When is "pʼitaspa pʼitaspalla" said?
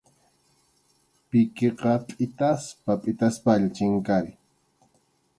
2.07-3.67